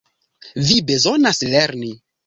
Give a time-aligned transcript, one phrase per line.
[0.69, 1.97] Vi bezonas lerni.